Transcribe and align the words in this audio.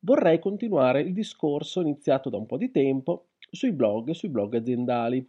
vorrei 0.00 0.38
continuare 0.38 1.00
il 1.02 1.12
discorso 1.12 1.80
iniziato 1.80 2.30
da 2.30 2.36
un 2.36 2.46
po' 2.46 2.56
di 2.56 2.70
tempo 2.70 3.28
sui 3.50 3.72
blog 3.72 4.08
e 4.08 4.14
sui 4.14 4.28
blog 4.28 4.54
aziendali. 4.54 5.28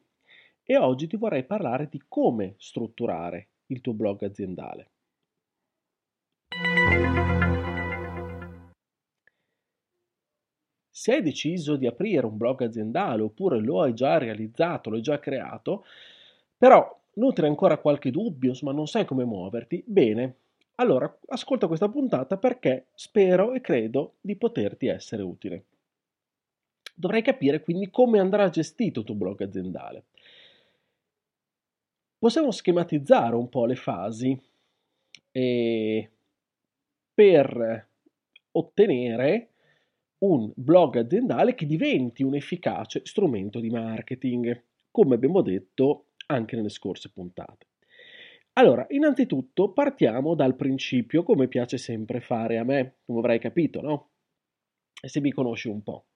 E 0.63 0.77
oggi 0.77 1.07
ti 1.07 1.17
vorrei 1.17 1.43
parlare 1.43 1.87
di 1.89 2.01
come 2.07 2.55
strutturare 2.57 3.49
il 3.67 3.81
tuo 3.81 3.93
blog 3.93 4.23
aziendale. 4.23 4.89
Se 10.93 11.13
hai 11.13 11.23
deciso 11.23 11.77
di 11.77 11.87
aprire 11.87 12.27
un 12.27 12.37
blog 12.37 12.61
aziendale 12.61 13.23
oppure 13.23 13.59
lo 13.59 13.81
hai 13.81 13.93
già 13.95 14.19
realizzato, 14.19 14.91
lo 14.91 14.97
hai 14.97 15.01
già 15.01 15.19
creato, 15.19 15.83
però 16.55 16.95
nutri 17.13 17.47
ancora 17.47 17.79
qualche 17.79 18.11
dubbio, 18.11 18.53
ma 18.61 18.71
non 18.71 18.85
sai 18.85 19.05
come 19.05 19.25
muoverti, 19.25 19.83
bene, 19.87 20.35
allora 20.81 21.19
ascolta 21.27 21.67
questa 21.67 21.89
puntata 21.89 22.37
perché 22.37 22.87
spero 22.95 23.53
e 23.53 23.61
credo 23.61 24.15
di 24.21 24.35
poterti 24.35 24.87
essere 24.87 25.21
utile. 25.21 25.65
Dovrai 26.95 27.21
capire 27.21 27.61
quindi 27.61 27.89
come 27.89 28.19
andrà 28.19 28.49
gestito 28.49 28.99
il 28.99 29.05
tuo 29.05 29.15
blog 29.15 29.41
aziendale. 29.41 30.05
Possiamo 32.17 32.51
schematizzare 32.51 33.35
un 33.35 33.49
po' 33.49 33.65
le 33.65 33.75
fasi 33.75 34.39
per 37.13 37.87
ottenere 38.51 39.49
un 40.19 40.51
blog 40.55 40.97
aziendale 40.97 41.55
che 41.55 41.65
diventi 41.65 42.21
un 42.21 42.35
efficace 42.35 43.01
strumento 43.05 43.59
di 43.59 43.69
marketing, 43.69 44.63
come 44.91 45.15
abbiamo 45.15 45.41
detto 45.41 46.05
anche 46.27 46.55
nelle 46.55 46.69
scorse 46.69 47.09
puntate. 47.09 47.69
Allora, 48.53 48.85
innanzitutto 48.89 49.71
partiamo 49.71 50.35
dal 50.35 50.55
principio, 50.55 51.23
come 51.23 51.47
piace 51.47 51.77
sempre 51.77 52.19
fare 52.19 52.57
a 52.57 52.63
me, 52.63 52.97
come 53.05 53.19
avrai 53.19 53.39
capito, 53.39 53.81
no? 53.81 54.09
Se 54.93 55.21
mi 55.21 55.31
conosci 55.31 55.69
un 55.69 55.81
po'. 55.81 56.07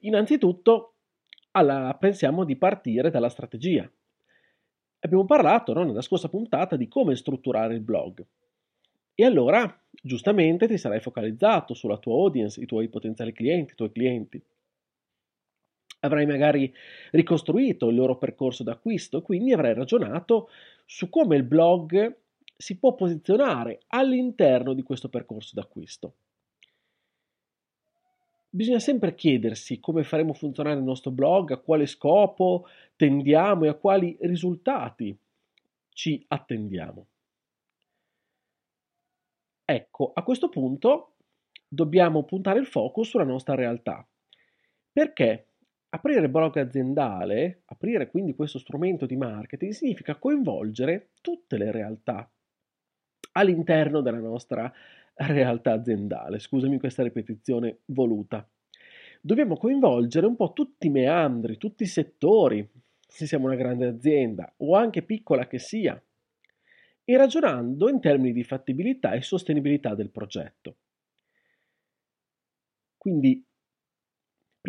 Innanzitutto, 0.00 0.96
alla, 1.52 1.96
pensiamo 1.98 2.44
di 2.44 2.56
partire 2.56 3.10
dalla 3.10 3.30
strategia. 3.30 3.90
Abbiamo 5.00 5.24
parlato 5.24 5.72
no, 5.72 5.84
nella 5.84 6.02
scorsa 6.02 6.28
puntata 6.28 6.76
di 6.76 6.88
come 6.88 7.16
strutturare 7.16 7.74
il 7.74 7.80
blog. 7.80 8.24
E 9.14 9.24
allora, 9.24 9.82
giustamente, 9.90 10.68
ti 10.68 10.76
sarai 10.76 11.00
focalizzato 11.00 11.72
sulla 11.72 11.98
tua 11.98 12.14
audience, 12.14 12.60
i 12.60 12.66
tuoi 12.66 12.88
potenziali 12.88 13.32
clienti, 13.32 13.72
i 13.72 13.76
tuoi 13.76 13.90
clienti 13.90 14.42
avrai 16.00 16.26
magari 16.26 16.72
ricostruito 17.10 17.88
il 17.88 17.96
loro 17.96 18.16
percorso 18.16 18.62
d'acquisto, 18.62 19.22
quindi 19.22 19.52
avrai 19.52 19.74
ragionato 19.74 20.48
su 20.84 21.08
come 21.08 21.36
il 21.36 21.42
blog 21.42 22.16
si 22.56 22.78
può 22.78 22.94
posizionare 22.94 23.80
all'interno 23.88 24.72
di 24.74 24.82
questo 24.82 25.08
percorso 25.08 25.52
d'acquisto. 25.54 26.14
Bisogna 28.50 28.78
sempre 28.78 29.14
chiedersi 29.14 29.78
come 29.78 30.02
faremo 30.04 30.32
funzionare 30.32 30.78
il 30.78 30.82
nostro 30.82 31.10
blog, 31.10 31.52
a 31.52 31.58
quale 31.58 31.86
scopo 31.86 32.66
tendiamo 32.96 33.64
e 33.64 33.68
a 33.68 33.74
quali 33.74 34.16
risultati 34.20 35.16
ci 35.90 36.24
attendiamo. 36.26 37.06
Ecco, 39.64 40.12
a 40.14 40.22
questo 40.22 40.48
punto 40.48 41.16
dobbiamo 41.68 42.24
puntare 42.24 42.58
il 42.58 42.66
focus 42.66 43.10
sulla 43.10 43.24
nostra 43.24 43.54
realtà. 43.54 44.06
Perché? 44.90 45.47
Aprire 45.98 46.28
blog 46.28 46.56
aziendale, 46.58 47.62
aprire 47.64 48.08
quindi 48.08 48.36
questo 48.36 48.60
strumento 48.60 49.04
di 49.04 49.16
marketing, 49.16 49.72
significa 49.72 50.14
coinvolgere 50.14 51.08
tutte 51.20 51.58
le 51.58 51.72
realtà 51.72 52.30
all'interno 53.32 54.00
della 54.00 54.20
nostra 54.20 54.72
realtà 55.14 55.72
aziendale. 55.72 56.38
Scusami 56.38 56.78
questa 56.78 57.02
ripetizione 57.02 57.80
voluta. 57.86 58.48
Dobbiamo 59.20 59.56
coinvolgere 59.56 60.26
un 60.26 60.36
po' 60.36 60.52
tutti 60.52 60.86
i 60.86 60.90
meandri, 60.90 61.58
tutti 61.58 61.82
i 61.82 61.86
settori, 61.88 62.64
se 63.00 63.26
siamo 63.26 63.46
una 63.46 63.56
grande 63.56 63.86
azienda 63.86 64.54
o 64.58 64.76
anche 64.76 65.02
piccola 65.02 65.48
che 65.48 65.58
sia, 65.58 66.00
e 67.02 67.16
ragionando 67.16 67.88
in 67.88 67.98
termini 67.98 68.32
di 68.32 68.44
fattibilità 68.44 69.14
e 69.14 69.22
sostenibilità 69.22 69.96
del 69.96 70.10
progetto. 70.10 70.76
Quindi 72.96 73.44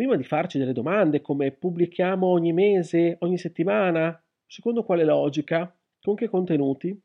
prima 0.00 0.16
di 0.16 0.24
farci 0.24 0.56
delle 0.56 0.72
domande 0.72 1.20
come 1.20 1.52
pubblichiamo 1.52 2.26
ogni 2.26 2.54
mese, 2.54 3.16
ogni 3.18 3.36
settimana, 3.36 4.18
secondo 4.46 4.82
quale 4.82 5.04
logica, 5.04 5.76
con 6.00 6.14
che 6.14 6.26
contenuti? 6.26 6.98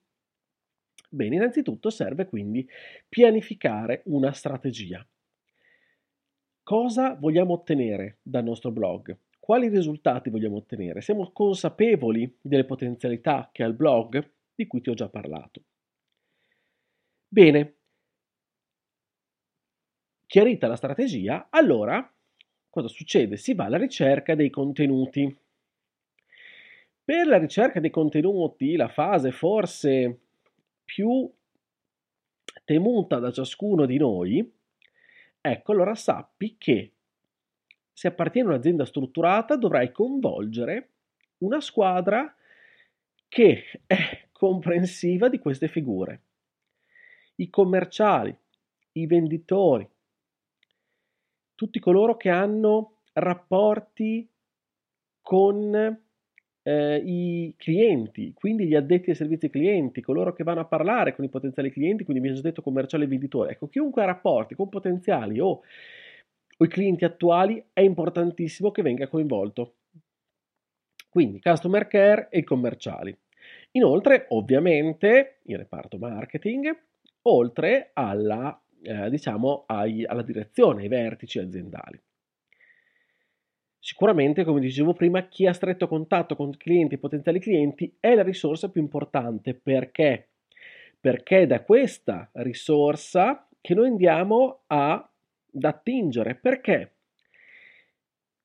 Bene, 1.09 1.35
innanzitutto 1.35 1.89
serve 1.89 2.25
quindi 2.25 2.65
pianificare 3.09 4.01
una 4.05 4.31
strategia. 4.31 5.05
Cosa 6.63 7.15
vogliamo 7.15 7.55
ottenere 7.55 8.19
dal 8.21 8.45
nostro 8.45 8.71
blog? 8.71 9.19
Quali 9.39 9.67
risultati 9.67 10.29
vogliamo 10.29 10.55
ottenere? 10.55 11.01
Siamo 11.01 11.33
consapevoli 11.33 12.37
delle 12.39 12.63
potenzialità 12.63 13.49
che 13.51 13.63
ha 13.63 13.67
il 13.67 13.73
blog, 13.73 14.25
di 14.55 14.67
cui 14.67 14.79
ti 14.79 14.89
ho 14.89 14.93
già 14.93 15.09
parlato. 15.09 15.63
Bene, 17.27 17.75
chiarita 20.25 20.67
la 20.67 20.77
strategia, 20.77 21.47
allora 21.49 22.09
cosa 22.75 22.87
succede? 22.89 23.37
Si 23.37 23.53
va 23.53 23.65
alla 23.65 23.77
ricerca 23.77 24.35
dei 24.35 24.49
contenuti. 24.49 25.33
Per 27.05 27.25
la 27.25 27.37
ricerca 27.37 27.79
dei 27.79 27.89
contenuti, 27.89 28.75
la 28.75 28.89
fase 28.89 29.31
forse 29.31 30.19
più 30.83 31.31
temuta 32.65 33.19
da 33.19 33.31
ciascuno 33.31 33.85
di 33.85 33.97
noi, 33.97 34.53
ecco, 35.39 35.71
allora 35.71 35.95
sappi 35.95 36.57
che 36.57 36.91
se 37.93 38.09
appartieni 38.09 38.49
a 38.49 38.51
un'azienda 38.51 38.83
strutturata 38.83 39.55
dovrai 39.55 39.93
coinvolgere 39.93 40.89
una 41.37 41.61
squadra 41.61 42.35
che 43.29 43.63
è 43.85 44.27
comprensiva 44.33 45.29
di 45.29 45.39
queste 45.39 45.69
figure. 45.69 46.21
I 47.35 47.49
commerciali, 47.49 48.35
i 48.93 49.07
venditori, 49.07 49.87
tutti 51.55 51.79
coloro 51.79 52.17
che 52.17 52.29
hanno 52.29 52.97
rapporti 53.13 54.29
con 55.21 55.99
eh, 56.67 56.97
i 56.97 57.53
clienti, 57.57 58.33
quindi 58.33 58.65
gli 58.65 58.75
addetti 58.75 59.11
ai 59.11 59.15
servizi 59.15 59.49
clienti, 59.49 60.01
coloro 60.01 60.33
che 60.33 60.43
vanno 60.43 60.61
a 60.61 60.65
parlare 60.65 61.15
con 61.15 61.23
i 61.23 61.29
potenziali 61.29 61.71
clienti, 61.71 62.03
quindi 62.03 62.27
mi 62.27 62.33
già 62.33 62.41
detto 62.41 62.61
commerciale 62.61 63.05
e 63.05 63.07
venditore. 63.07 63.51
Ecco, 63.51 63.67
chiunque 63.67 64.01
ha 64.01 64.05
rapporti 64.05 64.55
con 64.55 64.69
potenziali 64.69 65.39
o, 65.39 65.61
o 66.57 66.63
i 66.63 66.67
clienti 66.67 67.05
attuali 67.05 67.63
è 67.71 67.81
importantissimo 67.81 68.71
che 68.71 68.81
venga 68.81 69.07
coinvolto. 69.07 69.75
Quindi 71.09 71.39
customer 71.39 71.87
care 71.87 72.27
e 72.29 72.39
i 72.39 72.43
commerciali. 72.43 73.15
Inoltre, 73.71 74.25
ovviamente, 74.29 75.39
il 75.43 75.57
reparto 75.57 75.97
marketing, 75.97 76.75
oltre 77.23 77.91
alla 77.93 78.59
eh, 78.85 79.09
diciamo, 79.09 79.63
ai, 79.67 80.05
alla 80.05 80.21
direzione, 80.21 80.83
ai 80.83 80.87
vertici 80.87 81.39
aziendali. 81.39 81.99
Sicuramente, 83.79 84.43
come 84.43 84.59
dicevo 84.59 84.93
prima, 84.93 85.27
chi 85.27 85.45
ha 85.45 85.53
stretto 85.53 85.87
contatto 85.87 86.35
con 86.35 86.55
clienti 86.57 86.95
e 86.95 86.97
potenziali 86.97 87.39
clienti 87.39 87.95
è 87.99 88.15
la 88.15 88.23
risorsa 88.23 88.69
più 88.69 88.81
importante 88.81 89.53
perché? 89.53 90.29
Perché 90.99 91.41
è 91.41 91.47
da 91.47 91.61
questa 91.61 92.29
risorsa 92.33 93.47
che 93.61 93.75
noi 93.75 93.87
andiamo 93.87 94.63
a, 94.67 94.93
ad 94.93 95.63
attingere. 95.63 96.33
Perché? 96.33 96.93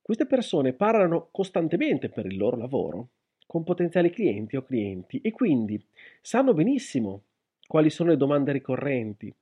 Queste 0.03 0.27
persone 0.27 0.73
parlano 0.73 1.29
costantemente 1.31 2.09
per 2.09 2.27
il 2.27 2.37
loro 2.37 2.57
lavoro 2.57 3.09
con 3.47 3.65
potenziali 3.65 4.11
clienti 4.11 4.57
o 4.57 4.63
clienti 4.63 5.21
e 5.21 5.31
quindi 5.31 5.83
sanno 6.21 6.53
benissimo 6.53 7.23
quali 7.67 7.91
sono 7.91 8.11
le 8.11 8.17
domande 8.17 8.53
ricorrenti, 8.53 9.33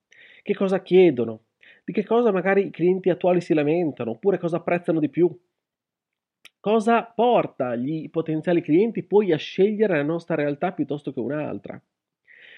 che 0.42 0.54
cosa 0.54 0.82
chiedono, 0.82 1.44
di 1.84 1.92
che 1.92 2.04
cosa 2.04 2.30
magari 2.32 2.66
i 2.66 2.70
clienti 2.70 3.10
attuali 3.10 3.40
si 3.40 3.54
lamentano, 3.54 4.12
oppure 4.12 4.38
cosa 4.38 4.56
apprezzano 4.56 5.00
di 5.00 5.08
più. 5.08 5.30
Cosa 6.60 7.02
porta 7.04 7.76
gli 7.76 8.10
potenziali 8.10 8.60
clienti 8.60 9.02
poi 9.02 9.32
a 9.32 9.36
scegliere 9.36 9.96
la 9.96 10.02
nostra 10.02 10.34
realtà 10.34 10.72
piuttosto 10.72 11.12
che 11.12 11.20
un'altra? 11.20 11.80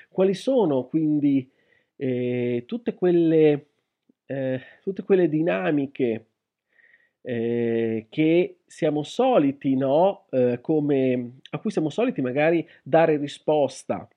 Quali 0.09 0.35
sono 0.35 0.85
quindi 0.87 1.49
eh, 1.97 2.65
tutte, 2.67 2.95
quelle, 2.95 3.67
eh, 4.27 4.61
tutte 4.83 5.03
quelle 5.03 5.29
dinamiche 5.29 6.27
eh, 7.23 8.07
che 8.09 8.61
siamo 8.67 9.03
soliti, 9.03 9.77
no? 9.77 10.27
Eh, 10.31 10.59
come, 10.61 11.33
a 11.51 11.59
cui 11.59 11.71
siamo 11.71 11.91
soliti 11.91 12.23
magari 12.23 12.67
dare 12.83 13.19
risposta, 13.19 14.09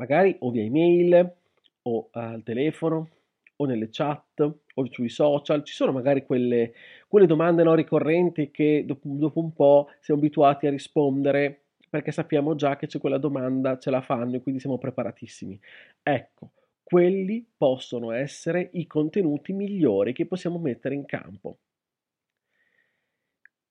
magari 0.00 0.34
o 0.40 0.50
via 0.50 0.62
email 0.62 1.34
o 1.82 2.08
al 2.12 2.42
telefono 2.42 3.08
o 3.56 3.66
nelle 3.66 3.88
chat 3.90 4.40
o 4.40 4.86
sui 4.90 5.10
social, 5.10 5.62
ci 5.64 5.74
sono 5.74 5.92
magari 5.92 6.24
quelle, 6.24 6.72
quelle 7.06 7.26
domande 7.26 7.62
no, 7.62 7.74
ricorrenti 7.74 8.50
che 8.50 8.84
dopo, 8.86 9.02
dopo 9.04 9.40
un 9.40 9.52
po' 9.52 9.90
siamo 10.00 10.20
abituati 10.20 10.66
a 10.66 10.70
rispondere 10.70 11.64
perché 11.90 12.10
sappiamo 12.10 12.54
già 12.54 12.76
che 12.76 12.86
c'è 12.86 12.98
quella 12.98 13.18
domanda, 13.18 13.76
ce 13.78 13.90
la 13.90 14.00
fanno 14.00 14.36
e 14.36 14.40
quindi 14.40 14.60
siamo 14.60 14.78
preparatissimi. 14.78 15.60
Ecco, 16.02 16.52
quelli 16.82 17.46
possono 17.56 18.12
essere 18.12 18.70
i 18.72 18.86
contenuti 18.86 19.52
migliori 19.52 20.14
che 20.14 20.24
possiamo 20.26 20.58
mettere 20.58 20.94
in 20.94 21.04
campo. 21.04 21.58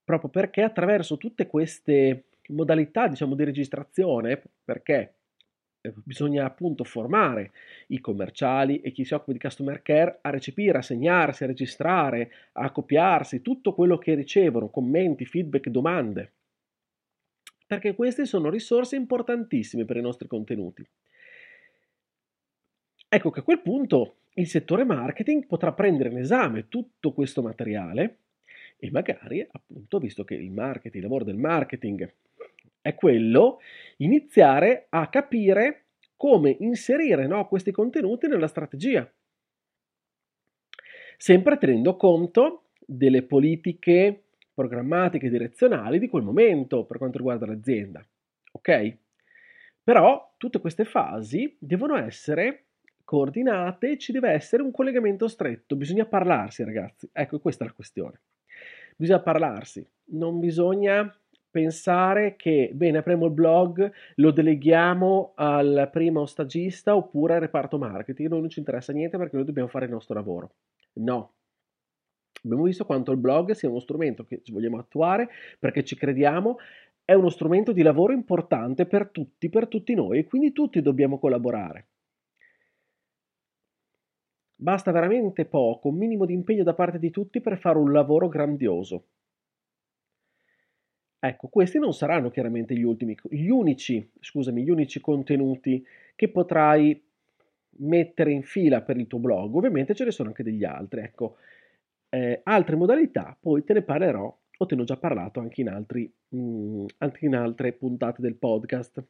Proprio 0.03 0.29
perché 0.29 0.61
attraverso 0.61 1.17
tutte 1.17 1.47
queste 1.47 2.25
modalità, 2.49 3.07
diciamo, 3.07 3.35
di 3.35 3.43
registrazione, 3.43 4.41
perché 4.63 5.18
bisogna 6.03 6.45
appunto 6.45 6.83
formare 6.83 7.51
i 7.87 7.99
commerciali 7.99 8.81
e 8.81 8.91
chi 8.91 9.05
si 9.05 9.13
occupa 9.13 9.31
di 9.31 9.39
customer 9.39 9.81
care 9.81 10.19
a 10.21 10.29
recepire, 10.29 10.77
a 10.77 10.81
segnarsi, 10.81 11.43
a 11.43 11.47
registrare, 11.47 12.31
a 12.53 12.71
copiarsi 12.71 13.41
tutto 13.41 13.73
quello 13.73 13.97
che 13.97 14.13
ricevono, 14.13 14.69
commenti, 14.69 15.25
feedback, 15.25 15.69
domande 15.69 16.33
perché 17.69 17.93
queste 17.93 18.25
sono 18.25 18.49
risorse 18.49 18.95
importantissime 18.95 19.85
per 19.85 19.97
i 19.97 20.01
nostri 20.01 20.27
contenuti. 20.27 20.83
Ecco 23.07 23.29
che 23.29 23.41
a 23.41 23.43
quel 23.43 23.61
punto 23.61 24.15
il 24.33 24.47
settore 24.47 24.83
marketing 24.85 25.45
potrà 25.45 25.71
prendere 25.71 26.09
in 26.09 26.17
esame 26.17 26.67
tutto 26.67 27.11
questo 27.11 27.43
materiale 27.43 28.17
e 28.75 28.89
magari, 28.89 29.47
appunto, 29.51 29.99
visto 29.99 30.23
che 30.23 30.33
il 30.33 30.49
marketing, 30.49 30.95
il 30.95 31.01
lavoro 31.03 31.23
del 31.23 31.37
marketing 31.37 32.11
è 32.81 32.95
quello, 32.95 33.59
iniziare 33.97 34.87
a 34.89 35.07
capire 35.09 35.85
come 36.15 36.55
inserire 36.59 37.27
no, 37.27 37.47
questi 37.47 37.71
contenuti 37.71 38.27
nella 38.27 38.47
strategia. 38.47 39.09
Sempre 41.17 41.57
tenendo 41.57 41.95
conto 41.95 42.69
delle 42.79 43.23
politiche 43.23 44.23
programmatiche 44.53 45.29
direzionali 45.29 45.99
di 45.99 46.09
quel 46.09 46.23
momento 46.23 46.85
per 46.85 46.97
quanto 46.97 47.17
riguarda 47.17 47.45
l'azienda. 47.45 48.05
Ok? 48.51 48.97
Però 49.83 50.33
tutte 50.37 50.59
queste 50.59 50.85
fasi 50.85 51.55
devono 51.59 51.95
essere 51.95 52.65
coordinate, 53.03 53.97
ci 53.97 54.11
deve 54.11 54.31
essere 54.31 54.61
un 54.61 54.71
collegamento 54.71 55.27
stretto, 55.27 55.75
bisogna 55.75 56.05
parlarsi 56.05 56.63
ragazzi. 56.63 57.09
Ecco, 57.11 57.39
questa 57.39 57.63
è 57.63 57.67
la 57.67 57.73
questione. 57.73 58.19
Bisogna 58.95 59.21
parlarsi, 59.21 59.87
non 60.11 60.39
bisogna 60.39 61.11
pensare 61.59 62.35
che, 62.35 62.71
bene, 62.73 62.99
apriamo 62.99 63.25
il 63.25 63.31
blog, 63.31 63.91
lo 64.15 64.31
deleghiamo 64.31 65.33
al 65.35 65.89
primo 65.91 66.25
stagista 66.25 66.95
oppure 66.95 67.35
al 67.35 67.41
reparto 67.41 67.77
marketing, 67.77 68.29
non 68.29 68.49
ci 68.49 68.59
interessa 68.59 68.93
niente 68.93 69.17
perché 69.17 69.35
noi 69.35 69.45
dobbiamo 69.45 69.67
fare 69.67 69.85
il 69.85 69.91
nostro 69.91 70.15
lavoro. 70.15 70.51
No, 70.93 71.33
Abbiamo 72.41 72.63
visto 72.63 72.85
quanto 72.85 73.11
il 73.11 73.17
blog 73.17 73.51
sia 73.51 73.67
uno 73.67 73.81
strumento 73.81 74.23
che 74.23 74.41
vogliamo 74.51 74.77
attuare 74.77 75.27
perché 75.59 75.83
ci 75.83 75.97
crediamo, 75.97 76.57
è 77.03 77.13
uno 77.13 77.29
strumento 77.29 77.73
di 77.73 77.81
lavoro 77.81 78.13
importante 78.13 78.85
per 78.85 79.09
tutti, 79.09 79.49
per 79.49 79.67
tutti 79.67 79.93
noi 79.93 80.19
e 80.19 80.25
quindi 80.25 80.53
tutti 80.53 80.81
dobbiamo 80.81 81.19
collaborare. 81.19 81.87
Basta 84.55 84.91
veramente 84.91 85.43
poco, 85.45 85.89
un 85.89 85.97
minimo 85.97 86.25
di 86.25 86.33
impegno 86.33 86.63
da 86.63 86.73
parte 86.73 86.97
di 86.97 87.09
tutti 87.09 87.41
per 87.41 87.57
fare 87.57 87.77
un 87.77 87.91
lavoro 87.91 88.29
grandioso. 88.29 89.03
Ecco, 91.19 91.47
questi 91.47 91.79
non 91.79 91.93
saranno 91.93 92.29
chiaramente 92.29 92.73
gli, 92.73 92.83
ultimi, 92.83 93.15
gli 93.29 93.49
unici, 93.49 94.09
scusami, 94.19 94.63
gli 94.63 94.69
unici 94.69 95.01
contenuti 95.01 95.85
che 96.15 96.29
potrai 96.29 97.01
mettere 97.79 98.31
in 98.31 98.43
fila 98.43 98.81
per 98.81 98.97
il 98.97 99.07
tuo 99.07 99.19
blog. 99.19 99.53
Ovviamente 99.55 99.93
ce 99.93 100.05
ne 100.05 100.11
sono 100.11 100.29
anche 100.29 100.43
degli 100.43 100.63
altri. 100.63 101.01
Ecco, 101.01 101.35
eh, 102.09 102.41
altre 102.43 102.75
modalità 102.75 103.37
poi 103.39 103.63
te 103.63 103.73
ne 103.73 103.81
parlerò 103.81 104.37
o 104.61 104.65
te 104.65 104.75
ne 104.75 104.81
ho 104.81 104.85
già 104.85 104.97
parlato 104.97 105.39
anche 105.39 105.61
in, 105.61 105.69
altri, 105.69 106.11
mh, 106.29 106.39
mm, 106.39 106.85
anche 106.99 107.25
in 107.25 107.35
altre 107.35 107.73
puntate 107.73 108.21
del 108.21 108.35
podcast. 108.35 109.03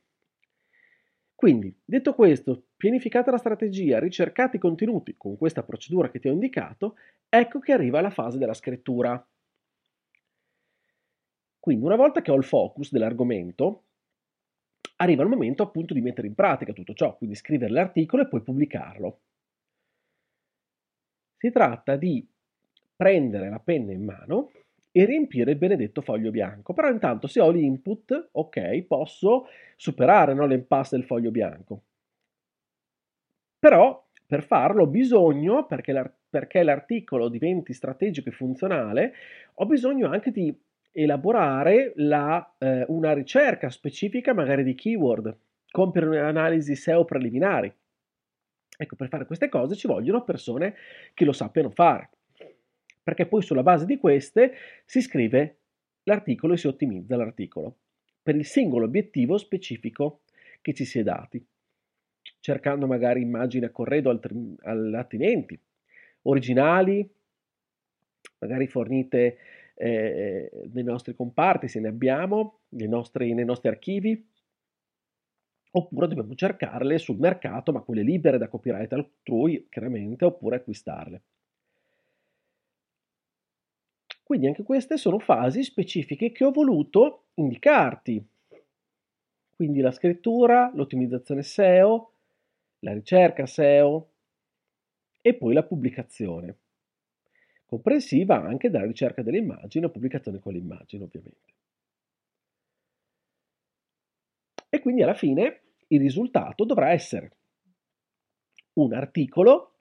Quindi, 1.34 1.74
detto 1.86 2.14
questo, 2.14 2.66
pianificata 2.76 3.32
la 3.32 3.38
strategia, 3.38 4.00
ricercate 4.00 4.58
i 4.58 4.60
contenuti 4.60 5.16
con 5.18 5.38
questa 5.38 5.64
procedura 5.64 6.10
che 6.10 6.20
ti 6.20 6.28
ho 6.28 6.34
indicato, 6.34 6.96
ecco 7.30 7.60
che 7.60 7.72
arriva 7.72 8.02
la 8.02 8.10
fase 8.10 8.38
della 8.38 8.54
scrittura. 8.54 9.26
Quindi, 11.70 11.86
una 11.86 11.98
volta 11.98 12.24
che 12.24 12.32
ho 12.32 12.36
il 12.36 12.44
focus 12.44 12.92
dell'argomento, 12.92 13.84
arriva 14.96 15.22
il 15.22 15.30
momento 15.30 15.62
appunto 15.62 15.94
di 15.94 16.02
mettere 16.02 16.26
in 16.26 16.34
pratica 16.34 16.74
tutto 16.74 16.96
ciò, 16.96 17.16
quindi 17.16 17.36
scrivere 17.36 17.72
l'articolo 17.72 18.24
e 18.24 18.28
poi 18.28 18.42
pubblicarlo. 18.42 19.20
Si 21.38 21.52
tratta 21.52 21.96
di 21.96 22.28
prendere 22.96 23.52
la 23.52 23.60
penna 23.60 23.92
in 23.92 24.04
mano 24.04 24.50
e 24.92 25.06
riempire 25.06 25.52
il 25.52 25.58
benedetto 25.60 26.02
foglio 26.02 26.32
bianco. 26.32 26.74
Però 26.74 26.90
intanto 26.90 27.28
se 27.28 27.40
ho 27.40 27.52
l'input, 27.52 28.30
ok, 28.32 28.82
posso 28.88 29.46
superare 29.76 30.34
no, 30.34 30.48
l'impasse 30.48 30.96
del 30.96 31.06
foglio 31.06 31.30
bianco. 31.30 31.84
Però 33.60 34.08
per 34.26 34.42
farlo 34.42 34.86
ho 34.86 34.88
bisogno, 34.88 35.68
perché, 35.68 35.92
l'art- 35.92 36.18
perché 36.32 36.64
l'articolo 36.64 37.30
diventi 37.30 37.74
strategico 37.74 38.30
e 38.30 38.32
funzionale, 38.32 39.14
ho 39.54 39.68
bisogno 39.68 40.08
anche 40.10 40.32
di 40.32 40.52
elaborare 40.92 41.94
la, 41.96 42.56
eh, 42.58 42.86
una 42.88 43.14
ricerca 43.14 43.70
specifica 43.70 44.34
magari 44.34 44.64
di 44.64 44.76
keyword, 44.76 45.38
compiere 45.70 46.08
un'analisi 46.08 46.76
SEO 46.76 47.06
preliminari. 47.06 47.74
Ecco, 48.78 48.96
per 48.96 49.10
fare 49.10 49.26
queste 49.26 49.50
cose 49.50 49.76
ci 49.76 49.88
vogliono 49.88 50.24
persone 50.24 50.76
che 51.14 51.26
lo 51.26 51.34
sappiano 51.34 51.70
fare 51.70 52.10
perché 53.10 53.26
poi 53.26 53.42
sulla 53.42 53.64
base 53.64 53.88
di 53.88 53.98
queste 53.98 54.54
si 54.86 55.02
scrive 55.02 55.58
l'articolo 56.04 56.54
e 56.54 56.58
si 56.58 56.68
ottimizza 56.68 57.16
l'articolo 57.16 57.78
per 58.22 58.36
il 58.36 58.46
singolo 58.46 58.86
obiettivo 58.86 59.38
specifico 59.40 60.22
che 60.62 60.76
ci 60.76 60.86
si 60.86 61.00
è 61.00 61.04
dati, 61.04 61.44
cercando 62.40 62.86
magari 62.86 63.22
immagini 63.22 63.66
a 63.66 63.72
corredo 63.72 64.12
attinenti, 64.12 65.60
originali, 66.24 67.10
magari 68.38 68.68
fornite 68.68 69.38
eh, 69.82 70.52
nei 70.74 70.84
nostri 70.84 71.16
comparti 71.16 71.70
se 71.70 71.80
ne 71.80 71.88
abbiamo, 71.88 72.60
nei 72.70 72.90
nostri, 72.90 73.34
nei 73.34 73.46
nostri 73.46 73.70
archivi, 73.70 74.28
oppure 75.72 76.08
dobbiamo 76.08 76.36
cercarle 76.36 76.98
sul 76.98 77.18
mercato, 77.18 77.72
ma 77.72 77.80
quelle 77.80 78.04
libere 78.04 78.38
da 78.38 78.50
copyright 78.50 78.92
altrui, 78.92 79.68
chiaramente, 79.70 80.26
oppure 80.26 80.58
acquistarle. 80.58 81.22
Quindi 84.22 84.48
anche 84.48 84.64
queste 84.64 84.98
sono 84.98 85.18
fasi 85.18 85.64
specifiche 85.64 86.32
che 86.34 86.44
ho 86.44 86.52
voluto 86.52 87.28
indicarti. 87.36 88.24
Quindi 89.56 89.80
la 89.80 89.92
scrittura, 89.92 90.72
l'ottimizzazione 90.76 91.42
SEO, 91.42 92.12
la 92.80 92.94
ricerca 92.94 93.46
SEO 93.46 94.10
e 95.22 95.34
poi 95.36 95.54
la 95.54 95.64
pubblicazione, 95.64 96.56
comprensiva 97.70 98.42
anche 98.42 98.72
della 98.72 98.86
ricerca 98.86 99.22
delle 99.22 99.38
immagini 99.38 99.86
o 99.86 99.90
pubblicazione 99.90 100.40
con 100.40 100.54
le 100.54 100.58
immagini 100.58 101.04
ovviamente. 101.04 101.54
E 104.70 104.80
quindi 104.80 105.04
alla 105.04 105.14
fine 105.14 105.62
il 105.88 106.00
risultato 106.00 106.66
dovrà 106.66 106.90
essere 106.92 107.32
un 108.74 108.94
articolo 108.94 109.76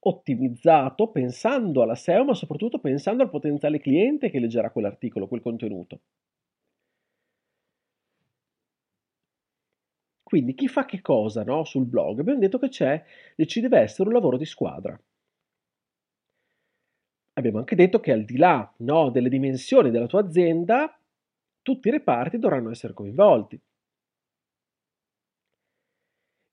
ottimizzato 0.00 1.08
pensando 1.08 1.82
alla 1.82 1.96
SEO, 1.96 2.24
ma 2.24 2.34
soprattutto 2.34 2.78
pensando 2.78 3.24
al 3.24 3.30
potenziale 3.30 3.80
cliente 3.80 4.30
che 4.30 4.38
leggerà 4.38 4.70
quell'articolo, 4.70 5.26
quel 5.26 5.40
contenuto. 5.40 6.00
Quindi 10.22 10.54
chi 10.54 10.68
fa 10.68 10.84
che 10.84 11.00
cosa 11.00 11.42
no, 11.42 11.64
sul 11.64 11.86
blog? 11.86 12.20
Abbiamo 12.20 12.38
detto 12.40 12.58
che 12.58 12.68
c'è 12.68 13.04
ci 13.46 13.60
deve 13.60 13.78
essere 13.80 14.08
un 14.08 14.14
lavoro 14.14 14.36
di 14.36 14.44
squadra. 14.44 14.96
Abbiamo 17.38 17.58
anche 17.58 17.76
detto 17.76 18.00
che 18.00 18.12
al 18.12 18.24
di 18.24 18.38
là 18.38 18.72
no, 18.78 19.10
delle 19.10 19.28
dimensioni 19.28 19.90
della 19.90 20.06
tua 20.06 20.20
azienda, 20.20 20.98
tutti 21.60 21.88
i 21.88 21.90
reparti 21.90 22.38
dovranno 22.38 22.70
essere 22.70 22.94
coinvolti. 22.94 23.60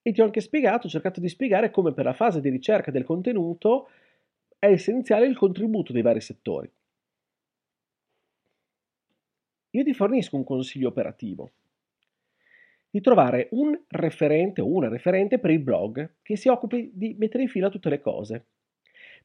E 0.01 0.11
ti 0.11 0.19
ho 0.19 0.25
anche 0.25 0.41
spiegato, 0.41 0.87
ho 0.87 0.89
cercato 0.89 1.21
di 1.21 1.29
spiegare 1.29 1.71
come 1.71 1.93
per 1.93 2.03
la 2.03 2.13
fase 2.13 2.41
di 2.41 2.49
ricerca 2.49 2.91
del 2.91 3.05
contenuto 3.05 3.89
è 4.59 4.65
essenziale 4.65 5.25
il 5.25 5.37
contributo 5.37 5.93
dei 5.93 6.01
vari 6.01 6.19
settori. 6.19 6.69
Io 9.71 9.83
ti 9.83 9.93
fornisco 9.93 10.35
un 10.35 10.43
consiglio 10.43 10.89
operativo 10.89 11.51
di 12.89 12.99
trovare 12.99 13.47
un 13.51 13.79
referente 13.87 14.59
o 14.59 14.67
una 14.67 14.89
referente 14.89 15.39
per 15.39 15.49
il 15.49 15.59
blog 15.59 16.15
che 16.21 16.35
si 16.35 16.49
occupi 16.49 16.91
di 16.93 17.15
mettere 17.17 17.43
in 17.43 17.49
fila 17.49 17.69
tutte 17.69 17.89
le 17.89 18.01
cose. 18.01 18.45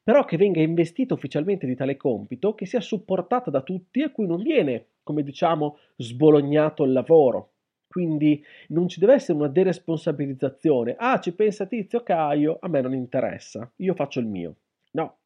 Però 0.09 0.25
che 0.25 0.37
venga 0.37 0.59
investita 0.59 1.13
ufficialmente 1.13 1.67
di 1.67 1.75
tale 1.75 1.95
compito, 1.95 2.55
che 2.55 2.65
sia 2.65 2.81
supportata 2.81 3.51
da 3.51 3.61
tutti 3.61 4.01
e 4.01 4.11
cui 4.11 4.25
non 4.25 4.41
viene, 4.41 4.85
come 5.03 5.21
diciamo, 5.21 5.77
sbolognato 5.97 6.83
il 6.83 6.93
lavoro. 6.93 7.51
Quindi 7.87 8.43
non 8.69 8.87
ci 8.87 8.99
deve 8.99 9.13
essere 9.13 9.37
una 9.37 9.49
deresponsabilizzazione. 9.49 10.95
Ah, 10.97 11.19
ci 11.19 11.31
pensa 11.35 11.67
Tizio 11.67 12.01
Caio, 12.01 12.57
a 12.59 12.67
me 12.67 12.81
non 12.81 12.95
interessa, 12.95 13.71
io 13.75 13.93
faccio 13.93 14.19
il 14.19 14.25
mio. 14.25 14.55
No, 14.93 15.17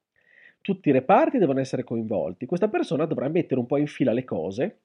tutti 0.60 0.90
i 0.90 0.92
reparti 0.92 1.38
devono 1.38 1.62
essere 1.62 1.86
coinvolti. 1.86 2.46
Questa 2.46 2.68
persona 2.68 3.06
dovrà 3.06 3.30
mettere 3.30 3.62
un 3.62 3.66
po' 3.66 3.78
in 3.78 3.88
fila 3.88 4.12
le 4.12 4.26
cose, 4.26 4.80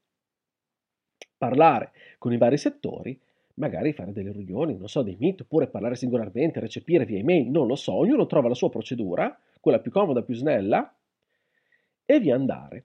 parlare 1.37 1.91
con 2.19 2.33
i 2.33 2.39
vari 2.39 2.57
settori, 2.57 3.21
magari 3.59 3.93
fare 3.93 4.13
delle 4.13 4.33
riunioni, 4.33 4.77
non 4.77 4.89
so, 4.89 5.03
dei 5.03 5.17
meet, 5.19 5.43
oppure 5.43 5.67
parlare 5.67 5.97
singolarmente, 5.97 6.61
recepire 6.61 7.05
via 7.05 7.19
email, 7.19 7.51
non 7.51 7.67
lo 7.67 7.75
so, 7.75 7.93
ognuno 7.93 8.27
trova 8.27 8.49
la 8.49 8.55
sua 8.55 8.71
procedura, 8.71 9.39
quella 9.61 9.81
più 9.81 9.91
comoda, 9.91 10.23
più 10.23 10.35
snella, 10.35 10.95
e 12.05 12.21
via 12.21 12.35
andare. 12.35 12.85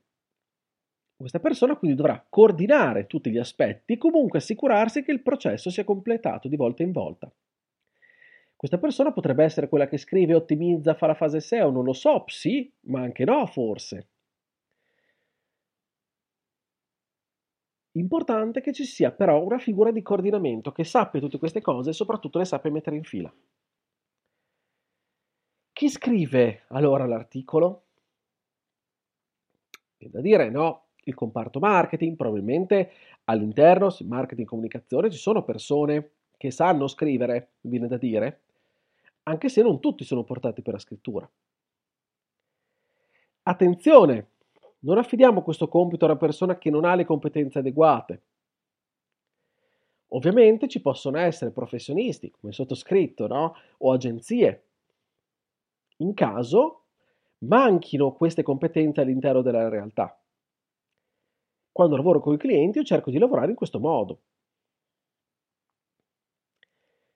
Questa 1.15 1.39
persona 1.39 1.77
quindi 1.77 1.95
dovrà 1.95 2.25
coordinare 2.27 3.07
tutti 3.07 3.31
gli 3.31 3.37
aspetti 3.37 3.97
comunque 3.97 4.39
assicurarsi 4.39 5.03
che 5.03 5.11
il 5.11 5.21
processo 5.21 5.69
sia 5.69 5.85
completato 5.85 6.49
di 6.49 6.57
volta 6.57 6.83
in 6.83 6.91
volta. 6.91 7.31
Questa 8.55 8.77
persona 8.77 9.11
potrebbe 9.11 9.43
essere 9.43 9.69
quella 9.69 9.87
che 9.87 9.97
scrive 9.97 10.33
ottimizza, 10.33 10.95
fa 10.95 11.07
la 11.07 11.13
fase 11.13 11.39
SEO, 11.39 11.69
non 11.69 11.83
lo 11.83 11.93
so, 11.93 12.23
sì, 12.27 12.71
ma 12.87 13.01
anche 13.01 13.25
no, 13.25 13.45
forse. 13.45 14.07
Importante 17.95 18.62
che 18.62 18.73
ci 18.73 18.85
sia 18.85 19.12
però 19.12 19.43
una 19.43 19.59
figura 19.59 19.91
di 19.91 20.01
coordinamento 20.01 20.71
che 20.71 20.83
sappia 20.83 21.19
tutte 21.19 21.38
queste 21.38 21.62
cose 21.62 21.91
e 21.91 21.93
soprattutto 21.93 22.39
le 22.39 22.45
sappia 22.45 22.71
mettere 22.71 22.95
in 22.95 23.03
fila. 23.03 23.31
Chi 25.71 25.89
scrive 25.89 26.63
allora 26.69 27.05
l'articolo? 27.05 27.83
È 29.97 30.07
da 30.07 30.21
dire 30.21 30.50
no, 30.50 30.88
il 31.03 31.13
comparto 31.13 31.59
marketing, 31.59 32.15
probabilmente 32.15 32.91
all'interno, 33.25 33.95
marketing 34.05 34.47
e 34.47 34.50
comunicazione, 34.50 35.12
ci 35.12 35.17
sono 35.17 35.43
persone 35.43 36.12
che 36.35 36.51
sanno 36.51 36.88
scrivere, 36.88 37.53
viene 37.62 37.88
da 37.88 37.97
dire, 37.97 38.41
anche 39.23 39.50
se 39.50 39.62
non 39.62 39.79
tutti 39.79 40.03
sono 40.03 40.23
portati 40.23 40.62
per 40.62 40.73
la 40.73 40.79
scrittura. 40.79 41.29
Attenzione, 43.43 44.27
non 44.83 44.97
affidiamo 44.97 45.41
questo 45.41 45.67
compito 45.67 46.05
a 46.05 46.09
una 46.09 46.17
persona 46.17 46.57
che 46.57 46.69
non 46.69 46.85
ha 46.85 46.95
le 46.95 47.05
competenze 47.05 47.59
adeguate. 47.59 48.21
Ovviamente 50.09 50.67
ci 50.67 50.81
possono 50.81 51.17
essere 51.17 51.51
professionisti, 51.51 52.31
come 52.31 52.53
sottoscritto, 52.53 53.27
no? 53.27 53.55
o 53.79 53.91
agenzie. 53.91 54.67
In 55.97 56.13
caso 56.13 56.81
manchino 57.39 58.13
queste 58.13 58.43
competenze 58.43 59.01
all'interno 59.01 59.41
della 59.41 59.67
realtà. 59.69 60.17
Quando 61.71 61.95
lavoro 61.95 62.19
con 62.19 62.33
i 62.33 62.37
clienti 62.37 62.77
io 62.77 62.83
cerco 62.83 63.09
di 63.09 63.17
lavorare 63.17 63.49
in 63.49 63.55
questo 63.55 63.79
modo 63.79 64.19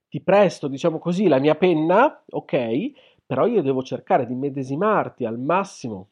ti 0.09 0.21
presto, 0.21 0.67
diciamo 0.67 0.99
così, 0.99 1.27
la 1.27 1.39
mia 1.39 1.55
penna, 1.55 2.23
ok, 2.29 2.91
però 3.25 3.45
io 3.45 3.61
devo 3.61 3.83
cercare 3.83 4.25
di 4.25 4.35
medesimarti 4.35 5.25
al 5.25 5.37
massimo, 5.37 6.09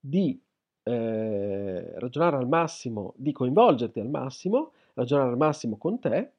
di 0.00 0.40
eh, 0.82 1.98
ragionare 1.98 2.36
al 2.36 2.48
massimo, 2.48 3.12
di 3.16 3.32
coinvolgerti 3.32 4.00
al 4.00 4.08
massimo, 4.08 4.72
ragionare 4.94 5.30
al 5.30 5.36
massimo 5.36 5.76
con 5.76 6.00
te, 6.00 6.32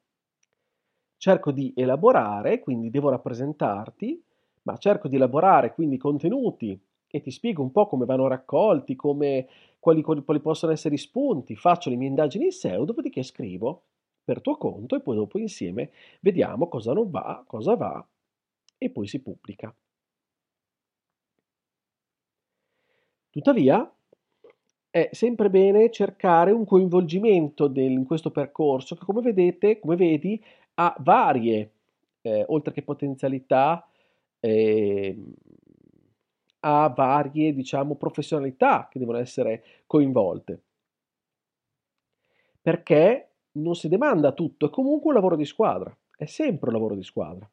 cerco 1.18 1.52
di 1.52 1.72
elaborare, 1.76 2.60
quindi 2.60 2.90
devo 2.90 3.10
rappresentarti, 3.10 4.22
ma 4.64 4.78
cerco 4.78 5.08
di 5.08 5.16
elaborare 5.16 5.74
quindi 5.74 5.98
contenuti 5.98 6.80
e 7.08 7.22
ti 7.22 7.30
spiego 7.30 7.62
un 7.62 7.72
po' 7.72 7.88
come 7.88 8.06
vanno 8.06 8.28
raccolti, 8.28 8.96
come, 8.96 9.48
quali, 9.80 10.02
quali 10.02 10.40
possono 10.40 10.72
essere 10.72 10.96
i 10.96 10.98
spunti, 10.98 11.56
faccio 11.56 11.90
le 11.90 11.96
mie 11.96 12.08
indagini 12.08 12.46
in 12.46 12.52
SEO, 12.52 12.86
dopodiché 12.86 13.22
scrivo 13.22 13.84
per 14.24 14.42
tuo 14.42 14.58
conto 14.58 14.96
e 14.96 15.02
poi 15.02 15.16
dopo 15.16 15.38
insieme 15.38 15.92
vediamo 16.22 16.68
cosa 16.68 16.94
non 16.94 17.10
va, 17.10 17.44
cosa 17.46 17.76
va 17.76 18.06
e 18.78 18.90
poi 18.90 19.08
si 19.08 19.22
pubblica. 19.22 19.74
Tuttavia, 23.32 23.90
è 24.90 25.08
sempre 25.14 25.50
bene 25.50 25.90
cercare 25.90 26.52
un 26.52 26.66
coinvolgimento 26.66 27.68
del, 27.68 27.92
in 27.92 28.06
questo 28.06 28.30
percorso 28.30 28.96
che 28.96 29.06
come 29.06 29.22
vedete, 29.22 29.80
come 29.80 29.96
vedi, 29.96 30.44
ha 30.76 30.94
varie, 31.00 31.72
eh, 32.22 32.44
oltre 32.50 32.74
che 32.74 32.82
potenzialità, 32.82 33.88
eh, 34.42 35.18
ha 36.60 36.90
varie, 36.90 37.54
diciamo, 37.54 37.96
professionalità 37.96 38.90
che 38.92 39.00
devono 39.00 39.18
essere 39.18 39.64
coinvolte. 39.88 40.62
Perché 42.62 43.30
non 43.54 43.76
si 43.76 43.88
demanda 43.88 44.34
tutto, 44.34 44.68
è 44.68 44.70
comunque 44.70 45.08
un 45.10 45.16
lavoro 45.16 45.38
di 45.38 45.46
squadra, 45.46 45.96
è 46.18 46.26
sempre 46.26 46.68
un 46.68 46.74
lavoro 46.74 46.96
di 46.96 47.04
squadra. 47.04 47.50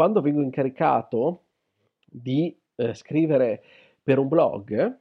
Quando 0.00 0.22
vengo 0.22 0.40
incaricato 0.40 1.42
di 2.06 2.58
eh, 2.76 2.94
scrivere 2.94 3.62
per 4.02 4.18
un 4.18 4.28
blog, 4.28 4.98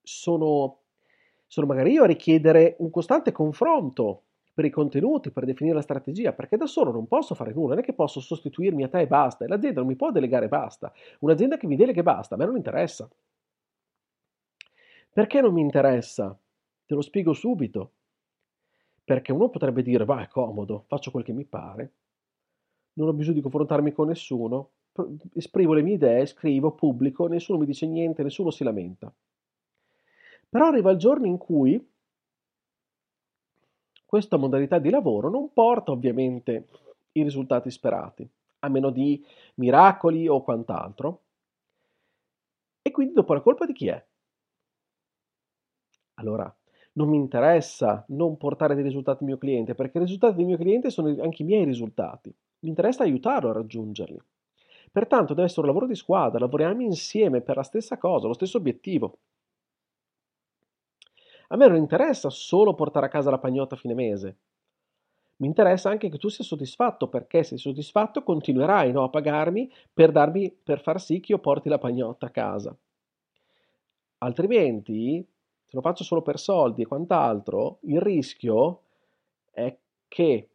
sono, 0.00 0.82
sono 1.48 1.66
magari 1.66 1.90
io 1.90 2.04
a 2.04 2.06
richiedere 2.06 2.76
un 2.78 2.90
costante 2.90 3.32
confronto 3.32 4.26
per 4.54 4.64
i 4.64 4.70
contenuti, 4.70 5.32
per 5.32 5.44
definire 5.44 5.74
la 5.74 5.82
strategia, 5.82 6.32
perché 6.32 6.56
da 6.56 6.66
solo 6.66 6.92
non 6.92 7.08
posso 7.08 7.34
fare 7.34 7.52
nulla, 7.52 7.70
non 7.70 7.80
è 7.80 7.84
che 7.84 7.94
posso 7.94 8.20
sostituirmi 8.20 8.84
a 8.84 8.88
te 8.88 9.00
e 9.00 9.06
basta, 9.08 9.44
e 9.44 9.48
l'azienda 9.48 9.80
non 9.80 9.88
mi 9.88 9.96
può 9.96 10.12
delegare 10.12 10.44
e 10.44 10.48
basta. 10.48 10.92
Un'azienda 11.18 11.56
che 11.56 11.66
mi 11.66 11.74
delega 11.74 11.98
e 11.98 12.04
basta, 12.04 12.36
a 12.36 12.38
me 12.38 12.44
non 12.44 12.54
interessa. 12.54 13.10
Perché 15.12 15.40
non 15.40 15.52
mi 15.52 15.62
interessa? 15.62 16.38
Te 16.86 16.94
lo 16.94 17.00
spiego 17.00 17.32
subito. 17.32 17.90
Perché 19.02 19.32
uno 19.32 19.48
potrebbe 19.48 19.82
dire, 19.82 20.04
va, 20.04 20.22
è 20.22 20.28
comodo, 20.28 20.84
faccio 20.86 21.10
quel 21.10 21.24
che 21.24 21.32
mi 21.32 21.44
pare, 21.44 21.94
non 22.94 23.08
ho 23.08 23.12
bisogno 23.12 23.36
di 23.36 23.42
confrontarmi 23.42 23.92
con 23.92 24.08
nessuno, 24.08 24.70
esprimo 25.34 25.72
le 25.72 25.82
mie 25.82 25.94
idee, 25.94 26.26
scrivo, 26.26 26.72
pubblico, 26.72 27.26
nessuno 27.26 27.58
mi 27.58 27.66
dice 27.66 27.86
niente, 27.86 28.22
nessuno 28.22 28.50
si 28.50 28.64
lamenta. 28.64 29.12
Però 30.48 30.66
arriva 30.66 30.90
il 30.90 30.98
giorno 30.98 31.26
in 31.26 31.38
cui 31.38 31.90
questa 34.04 34.36
modalità 34.36 34.78
di 34.78 34.90
lavoro 34.90 35.30
non 35.30 35.52
porta 35.54 35.92
ovviamente 35.92 36.68
i 37.12 37.22
risultati 37.22 37.70
sperati, 37.70 38.28
a 38.58 38.68
meno 38.68 38.90
di 38.90 39.24
miracoli 39.54 40.28
o 40.28 40.42
quant'altro. 40.42 41.22
E 42.82 42.90
quindi 42.90 43.14
dopo 43.14 43.32
la 43.32 43.40
colpa 43.40 43.64
di 43.64 43.72
chi 43.72 43.86
è? 43.88 44.06
Allora, 46.14 46.54
non 46.94 47.08
mi 47.08 47.16
interessa 47.16 48.04
non 48.08 48.36
portare 48.36 48.74
dei 48.74 48.82
risultati 48.82 49.22
al 49.22 49.30
mio 49.30 49.38
cliente, 49.38 49.74
perché 49.74 49.96
i 49.96 50.02
risultati 50.02 50.36
del 50.36 50.44
mio 50.44 50.58
cliente 50.58 50.90
sono 50.90 51.08
anche 51.22 51.42
i 51.42 51.46
miei 51.46 51.64
risultati. 51.64 52.34
Mi 52.62 52.68
interessa 52.68 53.02
aiutarlo 53.02 53.50
a 53.50 53.54
raggiungerli. 53.54 54.20
Pertanto 54.90 55.34
deve 55.34 55.46
essere 55.46 55.62
un 55.62 55.68
lavoro 55.68 55.86
di 55.86 55.94
squadra, 55.94 56.38
lavoriamo 56.38 56.82
insieme 56.82 57.40
per 57.40 57.56
la 57.56 57.62
stessa 57.62 57.96
cosa, 57.98 58.26
lo 58.26 58.34
stesso 58.34 58.58
obiettivo. 58.58 59.18
A 61.48 61.56
me 61.56 61.66
non 61.66 61.76
interessa 61.76 62.30
solo 62.30 62.74
portare 62.74 63.06
a 63.06 63.08
casa 63.08 63.30
la 63.30 63.38
pagnotta 63.38 63.74
a 63.74 63.78
fine 63.78 63.94
mese. 63.94 64.36
Mi 65.36 65.46
interessa 65.48 65.90
anche 65.90 66.08
che 66.08 66.18
tu 66.18 66.28
sia 66.28 66.44
soddisfatto, 66.44 67.08
perché 67.08 67.42
sei 67.42 67.58
soddisfatto 67.58 68.22
continuerai 68.22 68.92
no, 68.92 69.02
a 69.02 69.08
pagarmi 69.08 69.70
per, 69.92 70.12
darmi, 70.12 70.50
per 70.50 70.80
far 70.80 71.00
sì 71.00 71.20
che 71.20 71.32
io 71.32 71.38
porti 71.38 71.68
la 71.68 71.78
pagnotta 71.78 72.26
a 72.26 72.30
casa. 72.30 72.76
Altrimenti, 74.18 75.26
se 75.66 75.76
lo 75.76 75.80
faccio 75.80 76.04
solo 76.04 76.22
per 76.22 76.38
soldi 76.38 76.82
e 76.82 76.86
quant'altro, 76.86 77.78
il 77.82 78.00
rischio 78.00 78.82
è 79.50 79.76
che 80.06 80.51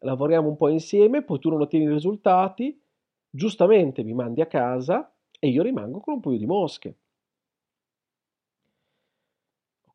lavoriamo 0.00 0.48
un 0.48 0.56
po' 0.56 0.68
insieme, 0.68 1.22
poi 1.22 1.38
tu 1.38 1.48
non 1.50 1.60
ottieni 1.60 1.86
i 1.86 1.92
risultati, 1.92 2.80
giustamente 3.28 4.02
mi 4.02 4.12
mandi 4.14 4.40
a 4.40 4.46
casa 4.46 5.12
e 5.38 5.48
io 5.48 5.62
rimango 5.62 6.00
con 6.00 6.14
un 6.14 6.20
paio 6.20 6.38
di 6.38 6.46
mosche. 6.46 6.96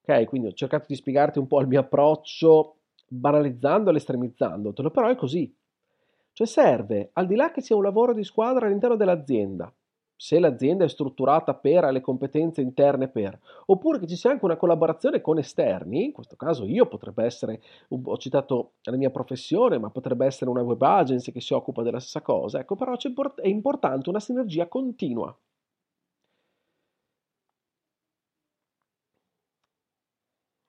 Ok, 0.01 0.25
quindi 0.25 0.47
ho 0.47 0.53
cercato 0.53 0.85
di 0.87 0.95
spiegarti 0.95 1.39
un 1.39 1.47
po' 1.47 1.59
il 1.61 1.67
mio 1.67 1.79
approccio 1.79 2.77
banalizzando 3.07 3.91
e 3.91 3.95
estremizzandotelo, 3.95 4.91
però 4.91 5.07
è 5.09 5.15
così. 5.15 5.53
Cioè 6.31 6.47
serve, 6.47 7.09
al 7.13 7.25
di 7.27 7.35
là 7.35 7.51
che 7.51 7.61
sia 7.61 7.75
un 7.75 7.83
lavoro 7.83 8.13
di 8.13 8.23
squadra 8.23 8.67
all'interno 8.67 8.95
dell'azienda, 8.95 9.73
se 10.15 10.39
l'azienda 10.39 10.85
è 10.85 10.89
strutturata 10.89 11.53
per 11.55 11.85
le 11.91 12.01
competenze 12.01 12.61
interne 12.61 13.07
per, 13.07 13.37
oppure 13.67 13.99
che 13.99 14.07
ci 14.07 14.15
sia 14.15 14.31
anche 14.31 14.45
una 14.45 14.55
collaborazione 14.57 15.21
con 15.21 15.37
esterni, 15.37 16.05
in 16.05 16.11
questo 16.11 16.35
caso 16.35 16.65
io 16.65 16.87
potrebbe 16.87 17.23
essere, 17.25 17.61
ho 17.89 18.17
citato 18.17 18.73
la 18.83 18.95
mia 18.97 19.09
professione, 19.11 19.77
ma 19.77 19.89
potrebbe 19.89 20.25
essere 20.25 20.49
una 20.49 20.61
web 20.61 20.81
agency 20.81 21.31
che 21.31 21.41
si 21.41 21.53
occupa 21.53 21.83
della 21.83 21.99
stessa 21.99 22.21
cosa, 22.21 22.59
ecco 22.59 22.75
però 22.75 22.95
è 23.35 23.47
importante 23.47 24.09
una 24.09 24.19
sinergia 24.19 24.67
continua. 24.67 25.35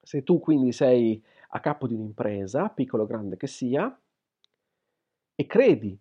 Se 0.02 0.22
tu 0.22 0.38
quindi 0.40 0.72
sei 0.72 1.22
a 1.50 1.60
capo 1.60 1.86
di 1.86 1.94
un'impresa, 1.94 2.68
piccolo 2.70 3.02
o 3.04 3.06
grande 3.06 3.36
che 3.36 3.46
sia, 3.46 3.98
e 5.34 5.46
credi 5.46 5.98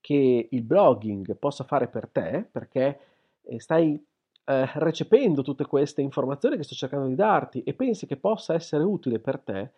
che 0.00 0.48
il 0.50 0.62
blogging 0.62 1.36
possa 1.36 1.64
fare 1.64 1.88
per 1.88 2.08
te, 2.08 2.46
perché 2.50 3.00
eh, 3.42 3.60
stai 3.60 4.02
eh, 4.44 4.70
recependo 4.74 5.42
tutte 5.42 5.66
queste 5.66 6.00
informazioni 6.00 6.56
che 6.56 6.62
sto 6.64 6.74
cercando 6.74 7.06
di 7.06 7.14
darti 7.14 7.62
e 7.62 7.74
pensi 7.74 8.06
che 8.06 8.16
possa 8.16 8.54
essere 8.54 8.82
utile 8.82 9.18
per 9.18 9.38
te, 9.38 9.72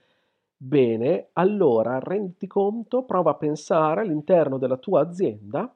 bene, 0.57 1.29
allora 1.35 1.99
renditi 1.99 2.47
conto, 2.47 3.03
prova 3.03 3.33
a 3.33 3.37
pensare 3.37 4.03
all'interno 4.03 4.59
della 4.59 4.77
tua 4.77 5.01
azienda 5.01 5.75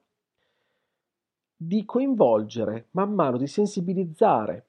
di 1.59 1.85
coinvolgere 1.85 2.89
man 2.93 3.13
mano, 3.13 3.39
di 3.39 3.47
sensibilizzare 3.47 4.67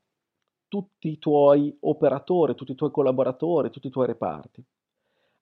tutti 0.67 1.09
i 1.09 1.19
tuoi 1.19 1.75
operatori, 1.81 2.55
tutti 2.55 2.71
i 2.71 2.75
tuoi 2.75 2.91
collaboratori, 2.91 3.69
tutti 3.69 3.87
i 3.87 3.91
tuoi 3.91 4.07
reparti. 4.07 4.63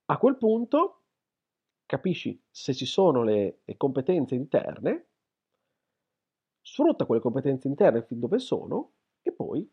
A 0.05 0.17
quel 0.17 0.37
punto 0.37 1.04
capisci 1.85 2.39
se 2.49 2.73
ci 2.73 2.85
sono 2.85 3.23
le, 3.23 3.59
le 3.63 3.77
competenze 3.77 4.35
interne, 4.35 5.05
sfrutta 6.61 7.05
quelle 7.05 7.21
competenze 7.21 7.67
interne 7.67 8.03
fin 8.03 8.19
dove 8.19 8.39
sono 8.39 8.91
e 9.21 9.31
poi 9.31 9.67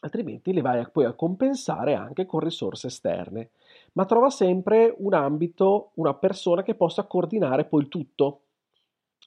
altrimenti 0.00 0.52
le 0.52 0.60
vai 0.60 0.80
a, 0.80 0.88
poi 0.88 1.04
a 1.04 1.12
compensare 1.14 1.94
anche 1.94 2.26
con 2.26 2.40
risorse 2.40 2.88
esterne. 2.88 3.50
Ma 3.92 4.04
trova 4.04 4.30
sempre 4.30 4.94
un 4.98 5.14
ambito, 5.14 5.92
una 5.94 6.14
persona 6.14 6.62
che 6.62 6.74
possa 6.74 7.04
coordinare 7.04 7.64
poi 7.64 7.82
il 7.82 7.88
tutto. 7.88 8.42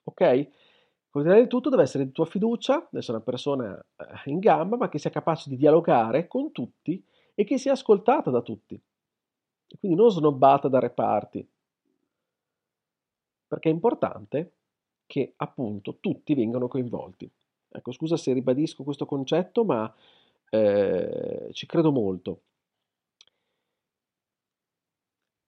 Ok? 0.04 0.50
Coordinare 1.10 1.42
il 1.42 1.48
tutto 1.48 1.70
deve 1.70 1.84
essere 1.84 2.06
di 2.06 2.12
tua 2.12 2.26
fiducia, 2.26 2.76
deve 2.76 3.00
essere 3.00 3.18
una 3.18 3.26
persona 3.26 3.86
eh, 3.96 4.30
in 4.30 4.40
gamba, 4.40 4.78
ma 4.78 4.90
che 4.90 5.00
sia 5.00 5.10
capace 5.10 5.50
di 5.50 5.58
dialogare 5.58 6.28
con 6.28 6.52
tutti 6.52 7.04
e 7.34 7.44
che 7.44 7.58
sia 7.58 7.72
ascoltata 7.74 8.30
da 8.30 8.42
tutti. 8.42 8.80
quindi 9.80 9.98
non 9.98 10.10
snobbata 10.10 10.68
da 10.68 10.80
reparti. 10.80 11.48
Perché 13.48 13.70
è 13.70 13.72
importante 13.74 14.54
che 15.06 15.34
appunto 15.38 15.98
tutti 16.00 16.36
vengano 16.36 16.68
coinvolti. 16.68 17.30
Ecco, 17.70 17.92
scusa 17.92 18.18
se 18.18 18.34
ribadisco 18.34 18.84
questo 18.84 19.06
concetto, 19.06 19.64
ma 19.64 19.94
eh, 20.50 21.50
ci 21.54 21.66
credo 21.66 21.92
molto. 21.92 22.42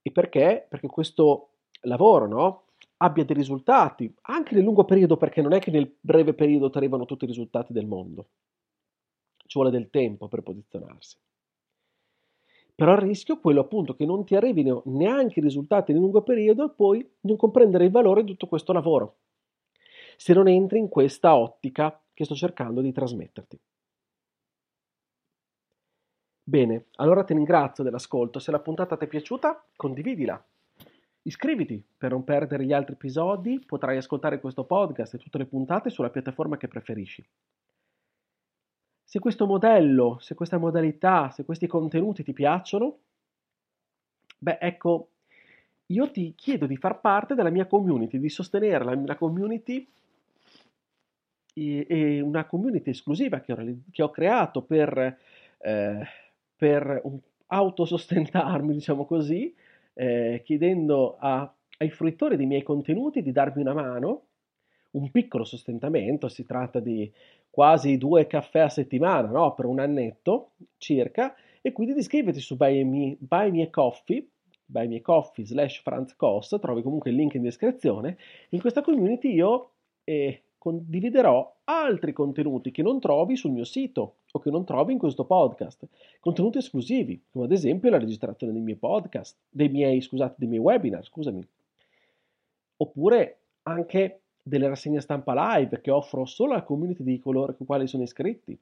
E 0.02 0.12
perché? 0.12 0.66
Perché 0.70 0.88
questo 0.88 1.50
lavoro, 1.82 2.28
no? 2.28 2.64
abbia 3.02 3.24
dei 3.24 3.36
risultati, 3.36 4.14
anche 4.24 4.56
nel 4.56 4.64
lungo 4.64 4.86
periodo, 4.86 5.18
perché 5.18 5.42
non 5.42 5.54
è 5.54 5.60
che 5.60 5.72
nel 5.72 5.96
breve 6.00 6.34
periodo 6.34 6.70
ti 6.70 6.78
arrivano 6.78 7.06
tutti 7.06 7.26
i 7.26 7.28
risultati 7.28 7.74
del 7.74 7.86
mondo. 7.86 8.30
Ci 9.38 9.58
vuole 9.58 9.72
del 9.72 9.90
tempo 9.90 10.28
per 10.28 10.42
posizionarsi. 10.42 11.18
Però 12.80 12.94
il 12.94 13.00
rischio 13.00 13.36
è 13.36 13.40
quello 13.42 13.60
appunto 13.60 13.94
che 13.94 14.06
non 14.06 14.24
ti 14.24 14.38
arrivino 14.38 14.84
neanche 14.86 15.40
i 15.40 15.44
risultati 15.44 15.92
nel 15.92 16.00
lungo 16.00 16.22
periodo 16.22 16.66
e 16.66 16.74
poi 16.74 17.06
non 17.22 17.36
comprendere 17.36 17.84
il 17.84 17.92
valore 17.92 18.24
di 18.24 18.32
tutto 18.32 18.48
questo 18.48 18.72
lavoro, 18.72 19.18
se 20.16 20.34
non 20.34 20.48
entri 20.48 20.80
in 20.80 20.88
questa 20.88 21.36
ottica 21.36 22.02
che 22.14 22.24
sto 22.24 22.36
cercando 22.36 22.80
di 22.80 22.94
trasmetterti. 22.94 23.60
Bene, 26.42 26.86
allora 26.96 27.26
ti 27.26 27.34
ringrazio 27.34 27.84
dell'ascolto, 27.84 28.40
se 28.40 28.50
la 28.50 28.60
puntata 28.60 28.96
ti 28.96 29.04
è 29.04 29.08
piaciuta 29.10 29.62
condividila 29.76 30.42
Iscriviti 31.24 31.86
per 31.98 32.12
non 32.12 32.24
perdere 32.24 32.64
gli 32.64 32.72
altri 32.72 32.94
episodi, 32.94 33.60
potrai 33.60 33.98
ascoltare 33.98 34.40
questo 34.40 34.64
podcast 34.64 35.16
e 35.16 35.18
tutte 35.18 35.38
le 35.38 35.46
puntate 35.46 35.90
sulla 35.90 36.10
piattaforma 36.10 36.56
che 36.56 36.70
preferisci. 36.70 37.28
Se 39.10 39.18
questo 39.18 39.48
modello, 39.48 40.20
se 40.20 40.36
questa 40.36 40.60
modalità, 40.60 41.32
se 41.32 41.44
questi 41.44 41.66
contenuti 41.66 42.22
ti 42.22 42.32
piacciono, 42.32 43.00
beh 44.38 44.60
ecco, 44.62 45.10
io 45.88 46.12
ti 46.12 46.36
chiedo 46.36 46.68
di 46.68 46.78
far 46.78 47.02
parte 47.02 47.34
della 47.34 47.50
mia 47.50 47.66
community, 47.66 48.20
di 48.20 48.30
sostenere 48.30 48.84
la, 48.84 48.94
la 48.94 49.16
community 49.16 49.90
e, 51.56 52.22
una 52.22 52.46
community 52.46 52.92
esclusiva 52.92 53.40
che 53.40 53.52
ho, 53.52 53.58
che 53.90 54.04
ho 54.04 54.12
creato 54.12 54.62
per, 54.62 55.18
eh, 55.58 56.08
per 56.56 57.02
un, 57.04 57.18
autosostentarmi, 57.48 58.74
diciamo 58.78 59.06
così, 59.06 59.52
eh, 59.96 60.44
chiedendo 60.46 61.18
a, 61.18 61.52
ai 61.80 61.90
fruitori 61.90 62.38
dei 62.38 62.46
miei 62.46 62.62
contenuti 62.62 63.24
di 63.24 63.32
darmi 63.32 63.62
una 63.62 63.74
mano, 63.74 64.26
un 64.92 65.10
piccolo 65.10 65.46
sostentamento, 65.46 66.28
si 66.28 66.46
tratta 66.46 66.80
di 66.80 67.12
quasi 67.50 67.98
due 67.98 68.28
caffè 68.28 68.60
a 68.60 68.70
settimana, 68.70 69.30
no? 69.30 69.54
per 69.54 69.66
un 69.66 69.80
annetto 69.80 70.52
circa, 70.78 71.36
e 71.62 71.72
quindi 71.72 71.94
di 71.94 72.00
iscriverti 72.00 72.40
su 72.40 72.56
Buy 72.56 72.84
Me, 72.84 73.18
Buy 73.20 73.52
Me 73.52 73.70
Coffee, 73.70 74.26
Buy 74.66 74.88
Me 74.88 75.02
Coffee 75.02 75.46
slash 75.46 75.82
Franz 75.82 76.16
Koss, 76.16 76.58
trovi 76.60 76.82
comunque 76.82 77.10
il 77.10 77.16
link 77.16 77.34
in 77.34 77.42
descrizione. 77.42 78.18
In 78.50 78.62
questa 78.62 78.82
community 78.82 79.34
io 79.34 79.72
eh, 80.04 80.44
condividerò 80.58 81.58
altri 81.64 82.14
contenuti 82.14 82.70
che 82.70 82.84
non 82.84 83.00
trovi 83.00 83.36
sul 83.36 83.52
mio 83.52 83.64
sito 83.64 84.18
o 84.32 84.40
che 84.40 84.52
non 84.52 84.66
trovi 84.66 84.94
in 84.94 85.00
questo 85.00 85.26
podcast, 85.26 85.88
contenuti 86.20 86.60
esclusivi, 86.60 87.24
come 87.32 87.46
ad 87.46 87.52
esempio 87.52 87.90
la 87.90 87.98
registrazione 87.98 88.54
dei 88.54 88.62
miei 88.62 88.78
podcast, 88.78 89.38
dei 89.50 89.70
miei, 89.70 90.02
scusate, 90.02 90.36
dei 90.38 90.48
miei 90.48 90.62
webinar, 90.62 91.04
scusami. 91.04 91.46
Oppure 92.78 93.40
anche 93.64 94.22
delle 94.42 94.68
rassegne 94.68 95.02
stampa 95.02 95.58
live 95.58 95.82
che 95.82 95.92
offro 95.92 96.26
solo 96.26 96.54
alla 96.54 96.64
community 96.64 97.04
di 97.04 97.20
coloro 97.20 97.56
con 97.56 97.66
quali 97.66 97.88
sono 97.88 98.04
iscritti. 98.04 98.58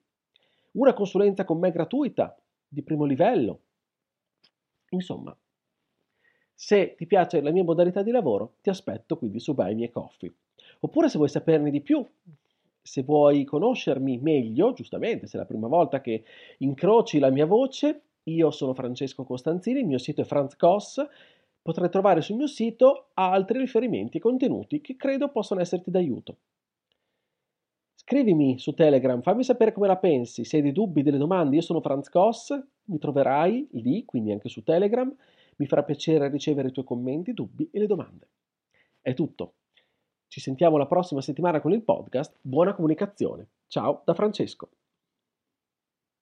Una 0.73 0.93
consulenza 0.93 1.45
con 1.45 1.59
me 1.59 1.71
gratuita, 1.71 2.37
di 2.67 2.83
primo 2.83 3.05
livello. 3.05 3.61
Insomma, 4.89 5.35
se 6.53 6.95
ti 6.95 7.05
piace 7.05 7.41
la 7.41 7.51
mia 7.51 7.63
modalità 7.63 8.01
di 8.01 8.11
lavoro, 8.11 8.55
ti 8.61 8.69
aspetto 8.69 9.17
quindi 9.17 9.39
su 9.39 9.53
Buy 9.53 9.75
Me 9.75 9.89
Coffee. 9.89 10.33
Oppure 10.79 11.09
se 11.09 11.17
vuoi 11.17 11.29
saperne 11.29 11.69
di 11.69 11.81
più, 11.81 12.05
se 12.81 13.03
vuoi 13.03 13.43
conoscermi 13.43 14.17
meglio, 14.17 14.73
giustamente, 14.73 15.27
se 15.27 15.37
è 15.37 15.39
la 15.39 15.45
prima 15.45 15.67
volta 15.67 16.01
che 16.01 16.23
incroci 16.59 17.19
la 17.19 17.29
mia 17.29 17.45
voce, 17.45 18.01
io 18.23 18.51
sono 18.51 18.73
Francesco 18.73 19.23
Costanzini, 19.23 19.79
il 19.79 19.85
mio 19.85 19.97
sito 19.97 20.21
è 20.21 20.25
Franz 20.25 20.55
Koss, 20.55 21.05
potrai 21.67 21.89
trovare 21.89 22.21
sul 22.21 22.37
mio 22.37 22.47
sito 22.47 23.09
altri 23.15 23.59
riferimenti 23.59 24.15
e 24.15 24.21
contenuti 24.21 24.79
che 24.79 24.95
credo 24.95 25.27
possano 25.27 25.59
esserti 25.59 25.91
d'aiuto. 25.91 26.37
Scrivimi 27.93 28.57
su 28.57 28.73
Telegram, 28.73 29.21
fammi 29.21 29.43
sapere 29.43 29.73
come 29.73 29.87
la 29.87 29.97
pensi, 29.97 30.45
se 30.45 30.55
hai 30.55 30.61
dei 30.61 30.71
dubbi, 30.71 31.03
delle 31.03 31.17
domande, 31.17 31.57
io 31.57 31.61
sono 31.61 31.81
Franz 31.81 32.07
Koss, 32.07 32.57
mi 32.85 32.97
troverai 32.99 33.67
lì, 33.71 34.05
quindi 34.05 34.31
anche 34.31 34.47
su 34.47 34.63
Telegram, 34.63 35.13
mi 35.57 35.65
farà 35.65 35.83
piacere 35.83 36.29
ricevere 36.29 36.69
i 36.69 36.71
tuoi 36.71 36.85
commenti, 36.85 37.33
dubbi 37.33 37.69
e 37.69 37.79
le 37.79 37.87
domande. 37.87 38.29
È 39.01 39.13
tutto. 39.13 39.55
Ci 40.29 40.39
sentiamo 40.39 40.77
la 40.77 40.85
prossima 40.85 41.19
settimana 41.19 41.59
con 41.59 41.73
il 41.73 41.83
podcast. 41.83 42.37
Buona 42.39 42.75
comunicazione. 42.75 43.49
Ciao 43.67 44.03
da 44.05 44.13
Francesco. 44.13 44.69